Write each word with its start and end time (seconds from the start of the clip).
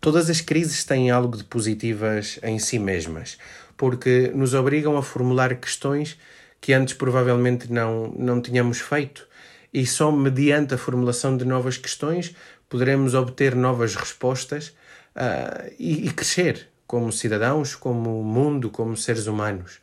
Todas 0.00 0.30
as 0.30 0.40
crises 0.40 0.84
têm 0.84 1.10
algo 1.10 1.36
de 1.36 1.44
positivas 1.44 2.38
em 2.42 2.58
si 2.58 2.78
mesmas, 2.78 3.36
porque 3.76 4.30
nos 4.34 4.54
obrigam 4.54 4.96
a 4.96 5.02
formular 5.02 5.56
questões 5.56 6.16
que 6.60 6.72
antes 6.72 6.94
provavelmente 6.94 7.72
não, 7.72 8.08
não 8.16 8.40
tínhamos 8.40 8.80
feito. 8.80 9.26
E 9.72 9.86
só 9.86 10.10
mediante 10.10 10.74
a 10.74 10.78
formulação 10.78 11.36
de 11.36 11.44
novas 11.44 11.76
questões 11.76 12.34
poderemos 12.68 13.14
obter 13.14 13.54
novas 13.54 13.96
respostas 13.96 14.68
uh, 15.16 15.72
e, 15.78 16.06
e 16.06 16.10
crescer 16.10 16.68
como 16.86 17.12
cidadãos, 17.12 17.74
como 17.74 18.22
mundo, 18.22 18.70
como 18.70 18.96
seres 18.96 19.26
humanos. 19.26 19.78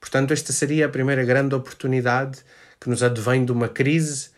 Portanto, 0.00 0.32
esta 0.32 0.52
seria 0.52 0.86
a 0.86 0.88
primeira 0.88 1.24
grande 1.24 1.54
oportunidade 1.54 2.40
que 2.80 2.90
nos 2.90 3.02
advém 3.02 3.44
de 3.44 3.52
uma 3.52 3.68
crise 3.68 4.30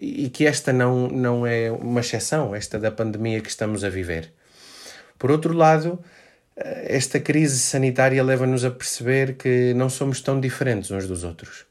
e 0.00 0.28
que 0.28 0.46
esta 0.46 0.72
não, 0.72 1.08
não 1.08 1.46
é 1.46 1.70
uma 1.70 2.00
exceção, 2.00 2.54
esta 2.54 2.78
da 2.78 2.90
pandemia 2.90 3.40
que 3.40 3.48
estamos 3.48 3.84
a 3.84 3.88
viver. 3.88 4.32
Por 5.22 5.30
outro 5.30 5.54
lado, 5.54 6.00
eh, 6.56 6.96
esta 6.96 7.20
crise 7.20 7.60
sanitária 7.60 8.24
leva-nos 8.24 8.64
a 8.64 8.72
perceber 8.72 9.36
que 9.36 9.72
não 9.72 9.88
somos 9.88 10.20
tão 10.20 10.40
diferentes 10.40 10.90
uns 10.90 11.06
dos 11.06 11.22
outros. 11.22 11.64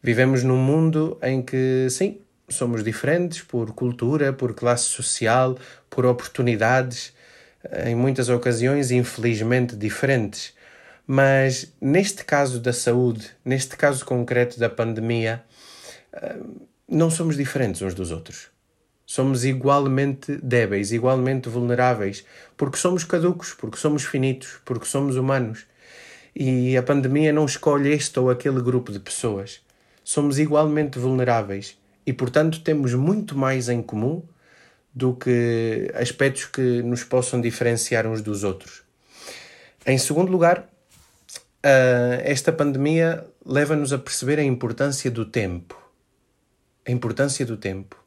Vivemos 0.00 0.44
num 0.44 0.56
mundo 0.56 1.18
em 1.20 1.42
que, 1.42 1.88
sim, 1.90 2.20
somos 2.48 2.84
diferentes 2.84 3.42
por 3.42 3.72
cultura, 3.72 4.32
por 4.32 4.54
classe 4.54 4.84
social, 4.84 5.58
por 5.90 6.06
oportunidades, 6.06 7.12
eh, 7.64 7.90
em 7.90 7.96
muitas 7.96 8.28
ocasiões, 8.28 8.92
infelizmente, 8.92 9.74
diferentes. 9.74 10.54
Mas 11.04 11.74
neste 11.80 12.24
caso 12.24 12.60
da 12.60 12.72
saúde, 12.72 13.32
neste 13.44 13.76
caso 13.76 14.06
concreto 14.06 14.60
da 14.60 14.70
pandemia, 14.70 15.42
eh, 16.12 16.36
não 16.88 17.10
somos 17.10 17.36
diferentes 17.36 17.82
uns 17.82 17.94
dos 17.94 18.12
outros. 18.12 18.53
Somos 19.06 19.44
igualmente 19.44 20.38
débeis, 20.42 20.92
igualmente 20.92 21.48
vulneráveis, 21.48 22.24
porque 22.56 22.78
somos 22.78 23.04
caducos, 23.04 23.52
porque 23.52 23.76
somos 23.76 24.04
finitos, 24.04 24.60
porque 24.64 24.86
somos 24.86 25.16
humanos. 25.16 25.66
E 26.34 26.76
a 26.76 26.82
pandemia 26.82 27.32
não 27.32 27.44
escolhe 27.44 27.92
este 27.92 28.18
ou 28.18 28.30
aquele 28.30 28.60
grupo 28.60 28.90
de 28.90 28.98
pessoas. 28.98 29.60
Somos 30.02 30.38
igualmente 30.38 30.98
vulneráveis 30.98 31.78
e, 32.06 32.12
portanto, 32.12 32.60
temos 32.62 32.94
muito 32.94 33.36
mais 33.36 33.68
em 33.68 33.82
comum 33.82 34.22
do 34.94 35.14
que 35.14 35.90
aspectos 35.94 36.46
que 36.46 36.82
nos 36.82 37.04
possam 37.04 37.40
diferenciar 37.40 38.06
uns 38.06 38.22
dos 38.22 38.44
outros. 38.44 38.82
Em 39.86 39.98
segundo 39.98 40.30
lugar, 40.30 40.68
esta 42.22 42.52
pandemia 42.52 43.26
leva-nos 43.44 43.92
a 43.92 43.98
perceber 43.98 44.38
a 44.38 44.44
importância 44.44 45.10
do 45.10 45.24
tempo. 45.24 45.80
A 46.86 46.90
importância 46.90 47.44
do 47.46 47.56
tempo. 47.56 48.03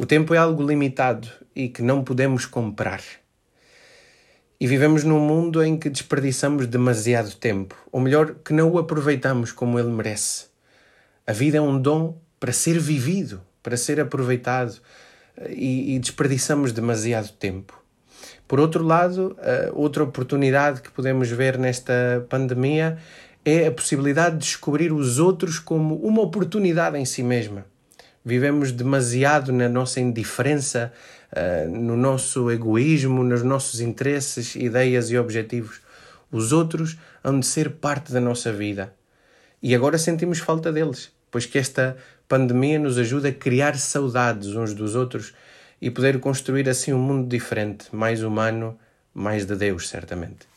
O 0.00 0.06
tempo 0.06 0.32
é 0.32 0.38
algo 0.38 0.66
limitado 0.66 1.28
e 1.54 1.68
que 1.68 1.82
não 1.82 2.02
podemos 2.02 2.46
comprar. 2.46 3.02
E 4.58 4.66
vivemos 4.66 5.04
num 5.04 5.20
mundo 5.20 5.62
em 5.62 5.76
que 5.76 5.90
desperdiçamos 5.90 6.66
demasiado 6.66 7.34
tempo, 7.34 7.76
ou 7.92 8.00
melhor, 8.00 8.36
que 8.42 8.54
não 8.54 8.70
o 8.70 8.78
aproveitamos 8.78 9.52
como 9.52 9.78
ele 9.78 9.90
merece. 9.90 10.46
A 11.26 11.34
vida 11.34 11.58
é 11.58 11.60
um 11.60 11.78
dom 11.78 12.16
para 12.40 12.50
ser 12.50 12.78
vivido, 12.78 13.42
para 13.62 13.76
ser 13.76 14.00
aproveitado, 14.00 14.80
e, 15.50 15.94
e 15.94 15.98
desperdiçamos 15.98 16.72
demasiado 16.72 17.32
tempo. 17.32 17.78
Por 18.48 18.58
outro 18.58 18.82
lado, 18.82 19.36
outra 19.74 20.02
oportunidade 20.02 20.80
que 20.80 20.90
podemos 20.90 21.30
ver 21.30 21.58
nesta 21.58 22.24
pandemia 22.26 22.96
é 23.44 23.66
a 23.66 23.70
possibilidade 23.70 24.36
de 24.36 24.44
descobrir 24.46 24.94
os 24.94 25.18
outros 25.18 25.58
como 25.58 25.96
uma 25.96 26.22
oportunidade 26.22 26.96
em 26.96 27.04
si 27.04 27.22
mesma. 27.22 27.66
Vivemos 28.24 28.70
demasiado 28.72 29.52
na 29.52 29.68
nossa 29.68 30.00
indiferença, 30.00 30.92
uh, 31.32 31.70
no 31.70 31.96
nosso 31.96 32.50
egoísmo, 32.50 33.24
nos 33.24 33.42
nossos 33.42 33.80
interesses, 33.80 34.54
ideias 34.54 35.10
e 35.10 35.18
objetivos. 35.18 35.80
Os 36.30 36.52
outros 36.52 36.98
hão 37.24 37.40
de 37.40 37.46
ser 37.46 37.70
parte 37.70 38.12
da 38.12 38.20
nossa 38.20 38.52
vida. 38.52 38.92
E 39.62 39.74
agora 39.74 39.98
sentimos 39.98 40.38
falta 40.38 40.70
deles, 40.72 41.10
pois 41.30 41.46
que 41.46 41.58
esta 41.58 41.96
pandemia 42.28 42.78
nos 42.78 42.98
ajuda 42.98 43.28
a 43.28 43.32
criar 43.32 43.76
saudades 43.76 44.48
uns 44.48 44.74
dos 44.74 44.94
outros 44.94 45.34
e 45.80 45.90
poder 45.90 46.20
construir 46.20 46.68
assim 46.68 46.92
um 46.92 46.98
mundo 46.98 47.28
diferente, 47.28 47.86
mais 47.90 48.22
humano, 48.22 48.78
mais 49.14 49.46
de 49.46 49.56
Deus, 49.56 49.88
certamente. 49.88 50.50